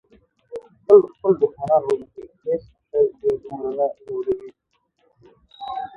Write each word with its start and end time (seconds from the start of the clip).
تل 0.85 0.99
خپل 1.11 1.31
دښمنان 1.41 1.81
وبښئ. 1.87 2.23
هیڅ 2.45 2.63
شی 2.87 2.99
دوی 3.19 3.33
دومره 3.41 3.69
نه 3.77 3.85
ځوروي. 4.05 4.49